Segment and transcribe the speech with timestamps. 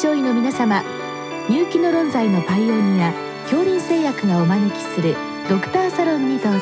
[0.00, 0.82] 症医の皆様
[1.50, 5.14] 入気の論剤のパイオニア恐林製薬がお招きする
[5.46, 6.60] ドクターサロンにどうぞ。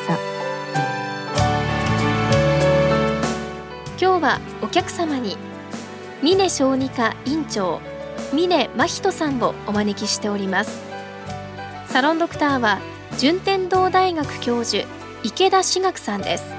[3.97, 5.37] 今日はお客様に
[6.21, 7.79] 峰小児科院長
[8.33, 10.81] 峰真人さんをお招きしております。
[11.87, 12.79] サロンドクターは
[13.19, 14.85] 順天堂大学教授
[15.23, 16.58] 池田志学さんです。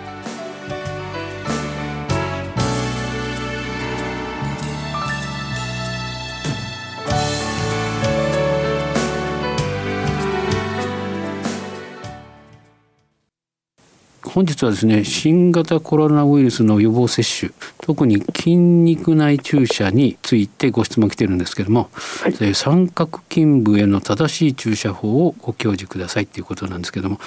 [14.32, 17.50] 本日はですね新型コロナウイルスの予防接種
[17.82, 21.90] 特に筋肉内注射についてご質問来てるんですけども、
[22.22, 27.18] はい、三角筋部への正しい注射法をご教示くださいっていうことなんですけども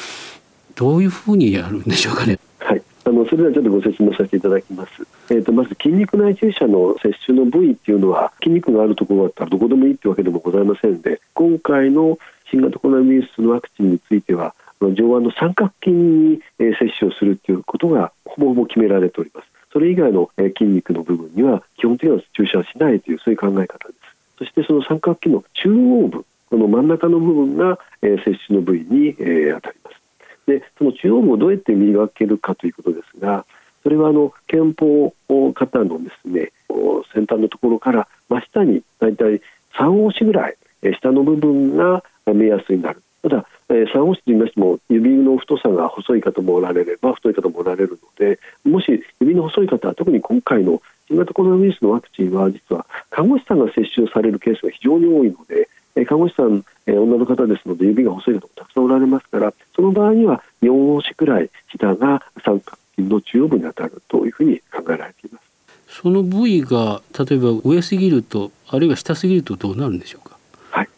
[0.75, 2.39] どういうふうにやるんでしょうかね？
[2.59, 4.91] はいあのそれではちょっとご説明させていただきます。
[5.29, 12.17] えーと、まず筋肉内注射の接種の部位っていうのは筋肉があるところだったらどこでもいいってわけでもございませんで今回の
[12.49, 14.55] 新型コロナウイルスのワクチンについては
[14.91, 19.47] 上腕の三角筋に接種をするということがほぼほぼ決められております。
[19.71, 23.99] それ以外の筋肉の部分には基本的には注射はしないというそういう考え方です。
[24.39, 30.03] そしてその三角筋の中央部この真ん中の部分が接種の部位に当たります。
[30.45, 33.45] でその中央部をどうやって見分けるかということですが
[33.81, 35.13] それはあの憲法
[35.53, 36.51] 型のですね
[37.13, 39.41] 先端のところから真下にだいたい
[39.75, 40.57] 3押しぐらい
[40.99, 43.01] 下の部分が目安になる。
[43.23, 65.43] ただえー、3号室といいましても指の太さが細い方もおられれば太い方もおられるのでもし指の細い方は特に今回の新型コロナウイルスのワクチンは実は看護師さんが接種されるケースが非常に多いので、えー、看護師さん、えー、女の方ですので指が細い方もたくさんおられますからその場合には4押しくらい下が三角筋の中央部に当たるというふうに考えられています。
[65.87, 70.22] その部位が例えば上すぎるとあるいは下すぎるとどうなるんでしょう？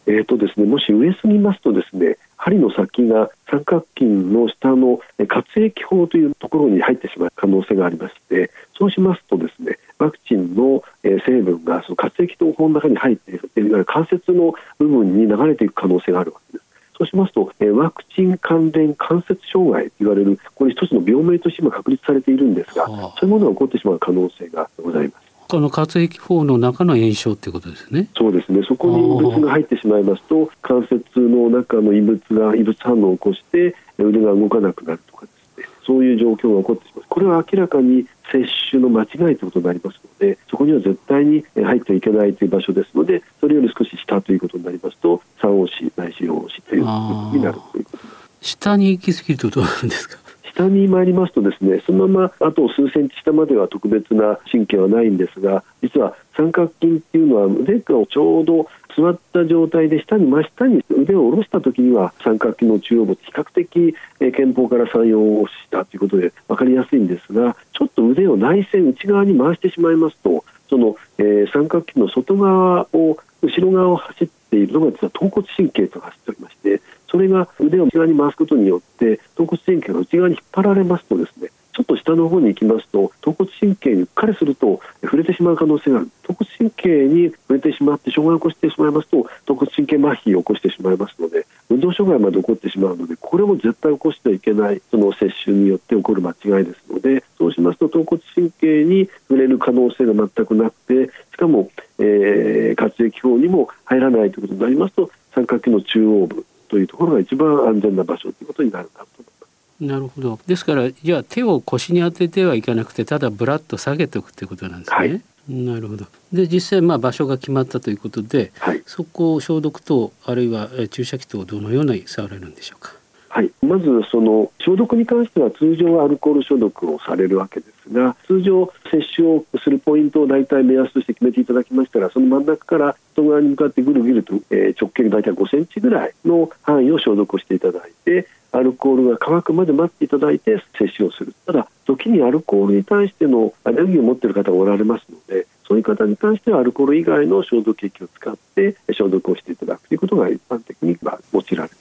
[0.06, 16.66] えーとですね、もし上すぎますとですね針の先が三角筋の下の活液胞というところに入ってしまう可能性がありましてそうしますとですねワクチンの成分がその活液の胞の中に入っているいわゆる関節の部分に流れていく可能性があるわけです。
[16.98, 25.25] そうしますと、ワクチン関連関節障害と言われるこれ一つの病名として今確立されているんですが、そういうものが起こってしまう可能性がございます。
[25.48, 28.08] この活液胞の中の炎症ってことですね。
[28.16, 28.62] そうですね。
[28.66, 35.66] そこに異物が入ってしまいますと、関節の中の異物が異物反応を起こして腕が動かなくなるとかですね。
[35.86, 37.04] そういう状況が起こってしまう。
[37.08, 48.04] これは明らかに接種の間違いということになりますので、そこには絶対に入ってはいけないという場所ですので、それより少し下ということになりますと、3押しないし4押しということになるということ。
[48.40, 50.18] 下に行き過ぎるとどうなんですか？
[50.56, 76.80] 下に参りますとですねそのままあと数センチ下までは特別な神経はないんですが実は三角筋っていうのは腕がちょうど座った状態で下に真下に腕を下ろした時には三角筋の中央部比較的肩峰から3、4をしたということで分かりやすいんですがちょっと腕を内線内側に回してしまいますとその、えー、三角筋の外側を後ろ側を走っているのが実は橈骨神経と走っておりまして
[77.16, 86.10] それが腕を内側に回すことによって橈骨神経が内側に引っ張られますとですねちょっと下の方に行きますと橈骨神経にうっかりすると触れてしまう可能性がある。
[86.22, 109.84] 橈骨神経に触れてしまって障害を起こしてしまいますと橈骨神経麻痺を起こしてしまいますので運動障害まで起こってしまうのでこれも絶対起こしてはいけないその接種によって起こる間違いですのでそうしますと橈骨神経に触れる可能性が全くなくてしかも、えー、活液胞にも入らないということになりますと三角形の中央部というところが一番安全な場所ということになるかと思います。
[109.84, 110.38] なるほど。
[110.46, 114.96] ですからじゃあ手を腰に当ててはいかなくてただブラッと下げておくということなんですね。
[114.96, 116.06] はい、なるほど。
[116.32, 122.94] で実際まあ場所が決まったということで、はい、そこを消毒等あるいは注射器等どのようにされるんでしょうか？
[123.36, 151.75] はい、まずその消毒に関しては通常はアルコール消毒をされるわけですが通常接種をするポイントを大体目安として決めていただきましたらその真ん中から外側に向かってぐるぐると、えー、直径大体5センチぐらいの範囲を消毒をしていただいてアルコールが乾くまで待っていただいて接種をするただ時にアルコールに対してのアレルギーを持っている方がおられますのでそういう方に関してはアルコール以外の消毒液を使って消毒をしていただくということが一般的には用いられます。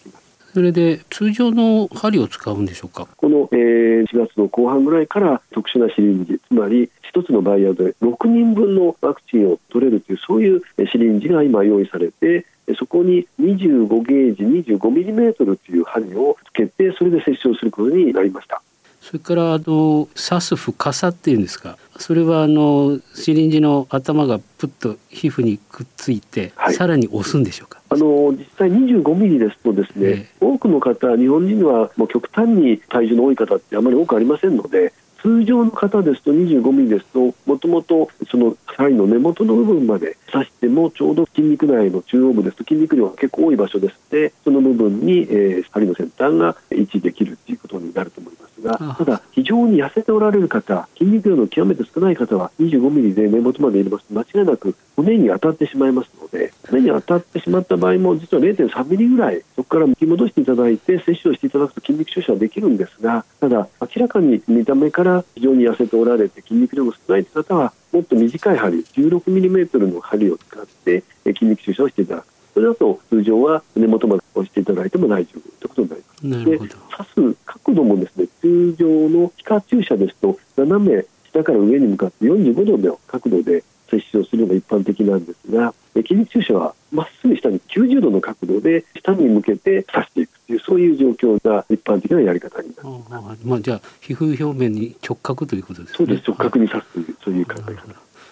[0.55, 3.09] それで通常の針を使うんでしょうか？
[3.17, 12.45] この、えー、4月の後半ぐらいから特殊なシリンジつまり1つのバイヤーで6人分のワクチンを取れるというそういうシリンジが今用意されて
[12.79, 18.61] そこに25ゲージ25ミリメートルという針をつけてそれで接種をすることになりました。
[19.05, 27.81] それからあの刺す深さっていうんですかそれはあのシリンジの頭がプッと皮膚にくっついて、はい、さらに押すんでしょうか？
[27.89, 34.91] あの実際25ミリですとですね、えー、多くの方日本人はもう極端に体重の多い方ってあまり多くありませんので
[35.21, 54.05] 通常の方ですと25ミリですともともとその針の根元の部分まで刺してもちょうど筋肉内の中央部ですと筋肉量が結構多い場所ですのでその部分に、えー、針の先端が位置できるということになると思いますがただ非常に痩せておられる方筋肉量の極めて少ない方は25ミリで根元まで入れます。
[54.05, 72.35] と間違いなく骨に当たってしまいますので骨に当たってしまった場合も実は0.3ミリぐらいそこから引き戻していただいて接種をしていただくと筋肉注射はできるんですがただ明らかに見た目から非常に痩せておられて筋肉量が少ないという方はもっと短い針 16mm の針を使って筋肉注射をしていただく。
[72.53, 76.45] それだと通常は根元まで押していただいても大丈夫ということになります。
[76.45, 93.41] で刺す角度もですね通常の皮下注射ですと斜め下から上に向かって45度の角度で接種をするのが一般的なんですが筋肉注射はまっすぐ下に90度の角度で下に向けて刺していくというそういう状況が一般的なやり方になります。
[93.45, 95.97] まあ、じゃあ皮膚表面に直角ということですね。
[95.97, 97.81] そうです直角に刺すというそういう考え方。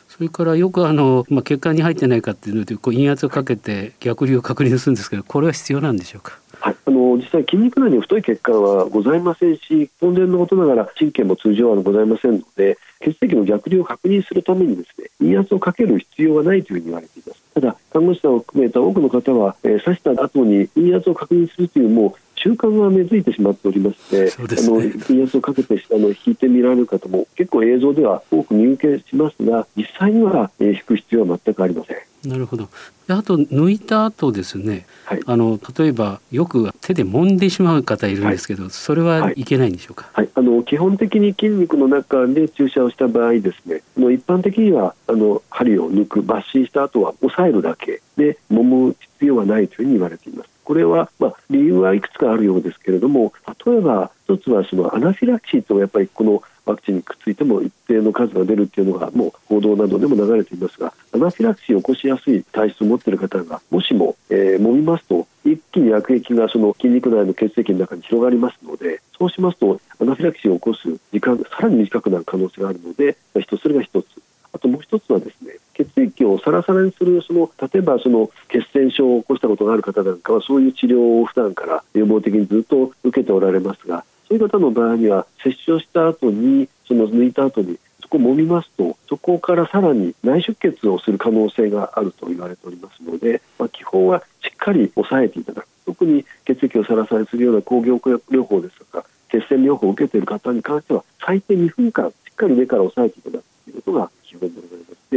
[0.09, 6.37] それからよくあの、まあ、血管に入ってないかっていうのでこう陰圧をかけて逆流を確認するんですけどこれは必要なんでしょうか？
[6.85, 17.43] あの実際筋肉内に太い血管はございませんし当然のことながら神経も通常はございませんので血液の逆流を確認するためにですね陰圧をかける必要はないというふうに言われています。
[17.53, 31.97] ただ看護師さんを含めた多くの方は、えー、刺した後に陰圧を確認するというもう習慣が根付いてしまっておりまして、ね、あの陰圧をかけてあの引いてみられる方も結構映像では多く見受けしますが実際には、えー、引く必要は全くありません。
[32.29, 32.69] なるほど。
[33.09, 39.43] あと抜いた後ですね、はい、あの例えばよく手で揉んでしまう方いるんですけど、はい、それはい。
[39.43, 53.33] けないんでしょうか、はい、あの基本的に筋肉の中で注射をした場合ですねの一般的にはあの針を抜く抜針した後は押さえるだけで揉む必要はないというふうに言われていますこれは、まあ、理由はいくつかあるようですけれども
[53.65, 74.07] 例えば一つはそのアナフィラキシーとやっぱりこのワクチンにくっついても一定の数が出るっていうのがもう報道などでも流れていますがアナフィラキシーを起こしやすい体質を持っている方がもしも、えー、揉みますと一気に薬液がその筋肉内の血液の中に広がりますのでそうしますとアナフィラキシーを起こす時間がさらに短くなる可能性があるので一つそれが一つ。
[74.53, 95.67] あともう一つはですね血液をサラサラにするその例えばその血栓症を起こしたことがある方なんかはそういう治療を普段から予防的にずっと受けておられますがそういう方の場合には接種をした後にその抜いた後にそこを揉みますとそこからさらに内出血をする可能性があると言われておりますので、まあ、基本はしっかり抑えていただく。
[95.85, 104.11] 特に血液をサラサラにするような抗凝固療法ですとか血栓療法を受けている方に関しては最低2分間しっかり上から抑えていただくということが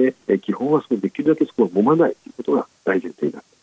[0.01, 3.57] でございまして基本はそできるだけそこは揉まないということが大前提になって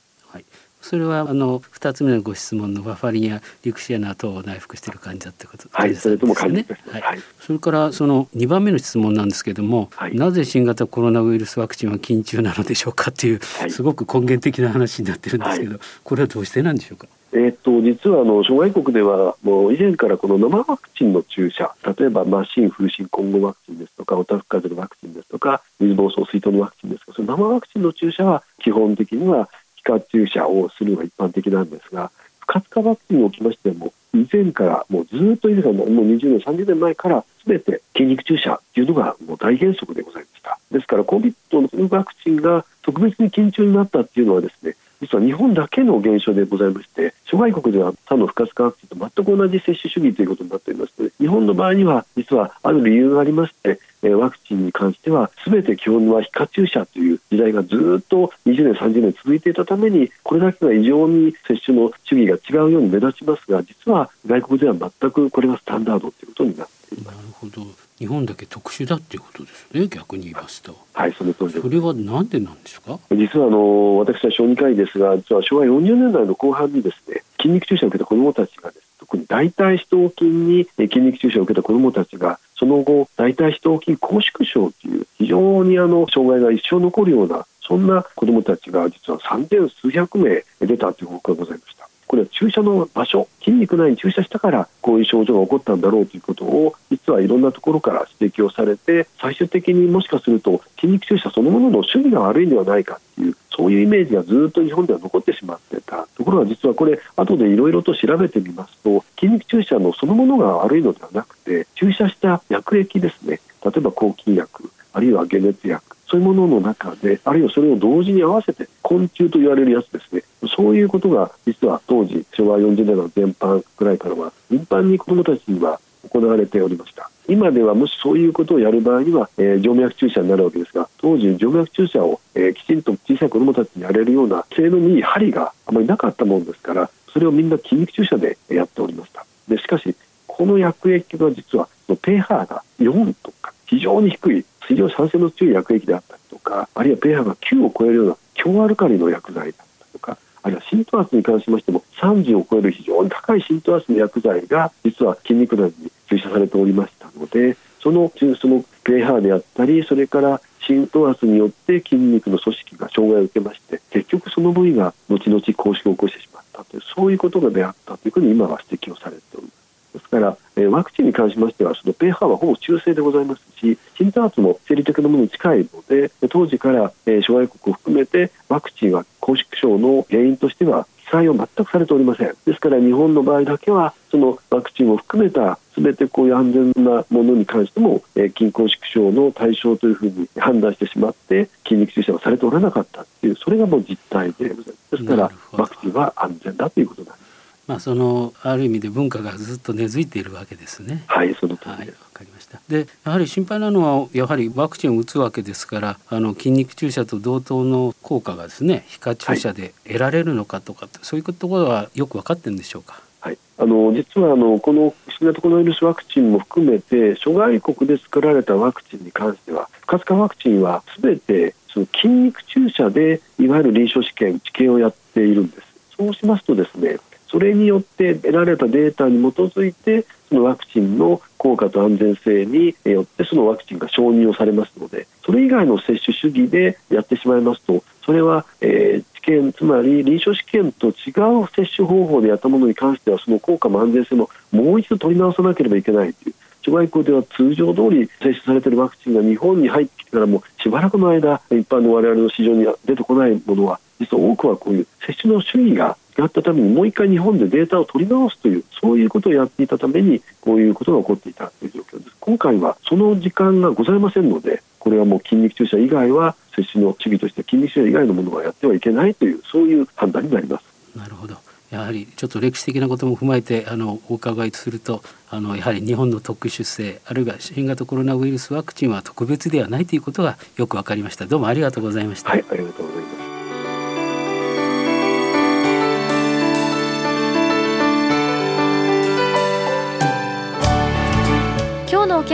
[0.81, 5.71] それはあの二つ目のご質問のバファリンやリクシアナ等を内服している患者ってことですね。
[5.71, 6.99] はい、それとも患者ですね。
[6.99, 7.19] はい。
[7.39, 17.07] それからその二番目の質問なんですけれども、はい、なぜ新型コロナウイルスワクチンは緊急なのでしょうかっていう、はい、すごく根源的な話になってるんですけど、これはどうしてなんでしょうか？
[17.35, 40.59] えー、っと実はあの諸外国ではもう以前からこの生ワクチンの注射例えばマシン風疹混合ワクチンですとかオタフ風邪のワクチンですとか水疱瘡水筒のワクチンですとかその生ワクチンの注射は基本的には皮下注射をするのが一般的なんですが不活化ワクチンにおきましても以前からもうずっと以前からもう20年30年前から全て筋肉注射というのがもう大原則でございました。
[40.71, 53.79] ですから COVID のワクチンが特別に緊張になったっていうのはですね実は日本だけの現象でございまして諸外国では他の不活化ワクチンと全く同じ接種主義ということになっておりまして日本の場合には実はある理由がありまして
[54.15, 67.15] ワクチンに関しては全て基本は皮下注射という時代がずっと20年30年続いていたためにこれだけが異常に接種の主義が違うように目立ちますが実は外国では全くこれがスタンダードということになっています。
[67.15, 70.75] なるほど日本だけ特殊だっていうことですね逆に言いますと。
[70.93, 72.99] はいその通りそれはなんでなんですか？
[73.11, 91.87] 実はあの私は小児科医ですが実は昭和40年代の後半にですね筋肉注射を受けた子どもたちがです、特に大腿四頭筋に筋肉注射を受けた子どもたちがその後大腿四頭筋拘縮症という非常にあの障害が一生残るようなそんな子どもたちが実は3千数百名出たという報告がございました。
[92.13, 106.07] これは注射の場所筋肉内に注射したからこういう症状が起こったんだろうということを実はいろんなところから指摘をされて最終的にもしかすると筋肉注射そのものの趣味が悪いんではないかというそういうイメージがずっと日本では残ってしまってた。
[106.15, 113.39] ところが実はこれ後でいろいろと調べてみますと筋肉注射のそのものが悪いのではなくて注射した薬液ですね。
[113.65, 120.21] 例えば抗菌薬あるいは解熱薬そういうものの中であるいはそれを同時に合わせて昆虫と言われるやつですね。
[120.55, 127.09] そういうことが実は当時昭和40年代の前半ぐらいからは頻繁に子どもたちには行われておりました。
[127.27, 139.25] 今ではもしそういうことをやる場合には、えー、静脈注射になるわけですが当時静脈注射を、えー、きちんと小さい子どもたちにやれるような性能にいい針があまりなかったものですからそれをみんな筋肉注射でやっておりました。
[139.47, 139.95] でしかし
[140.27, 169.62] この薬液は実は pH が4とか非常に低い水溶酸性の強い薬液であったりとかあるいは pH が9を超えるような強アルカリの薬剤だったりとかあるいは浸透圧に関しましても30を超える非常に高い浸透圧の薬剤が実は筋肉内に注射されておりましたのでそのその pH であったりそれから浸透圧によって筋肉の組織が障害を受けまして結局その部位が後々拘縮を起こしてしまったというそういうことが出会ったというふうに今は指摘をされております。
[169.93, 182.33] ですから、えー、ワクチンに関しましてはその pH はほぼ中性でございますし浸透圧も生理的なものに近いので当時から、えー、諸外国を含めてワクチンは拘縮症の原因としては記載を全くされておりません。
[182.45, 194.91] ですから日本の場合だけはそのワクチンを含めた全てこういう安全なものに関しても、えー、筋梗縮症の対象というふうに判断してしまって筋肉注射はされておらなかったというそれがもう実態でございます。
[194.91, 197.22] ですからワクチンは安全だということなんです
[197.67, 201.03] まあ、そのある意味で文化がずっと根付いているわけですね。
[201.07, 202.59] はい、その通りはい、わかりました。
[202.67, 213.01] で、やはり心配なのはやはりワクチンを打つわけですから、あの筋肉注射と同等の効果がですね、皮下注射で得られるのかとか、はい、そういうところはよく分かってるんでしょうか？
[213.21, 225.63] はい、あの実はあのこの新型コロナウイルスワクチンも含めて諸外国で作られたワクチンに関しては不活化ワクチンはすべてその筋肉注射でいわゆる臨床試験治験をやっているんです
[225.97, 226.97] そうしますとですね
[227.33, 241.09] それによって得られたデータに基づいてそのワクチンの効果と安全性によってそのワクチンが承認をされますのでそれ以外の接種主義でやってしまいますとそれは、えー、治験つまり臨床試験と違
[241.41, 262.15] う接種方法でやったものに関してはその効果も安全性ももう一度取り直さなければいけないという諸外国では通常通り接種されているワクチンが日本に入ってきてからもしばらくの間一般の我々の市場に出てこないものは実は多くはこういう接種の主義がやったためにもう一回日本でデータを取り直すというそういうことをやっていたためにこういうことが起こっていたという状況です。
[262.19, 270.97] 今回はその時間がございませんのでこれはもう筋肉注射以外は接種の主義として筋肉注射以外のものはやってはいけないというそういう判断になります。
[270.97, 271.35] なるほど。
[271.71, 281.25] やはりちょっと歴史的なことも踏まえてあのお伺いするとあのやはり日本の特殊性あるいは新型コロナウイルスワクチンは特別ではないということがよく分かりました。
[281.25, 282.29] どうもありがとうございました。
[282.29, 283.22] はいありがとうございます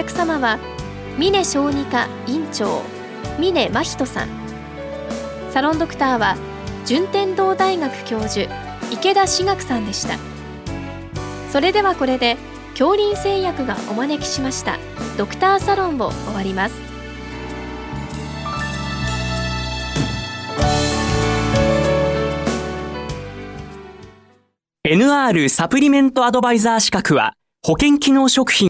[0.09, 0.57] 客様は
[1.19, 2.81] 峰小児科院長
[3.37, 4.29] 峰真人さん。
[5.51, 6.35] サロンドクターは
[6.85, 8.51] 順天堂大学教授
[8.91, 10.17] 池田志学さんでした。
[11.51, 12.37] それではこれで
[12.71, 14.79] 恐林製薬がお招きしました
[15.17, 16.75] ドクターサロンを終わります
[24.87, 28.67] 「NR サプリメントアドバイザー資格は保険機能食品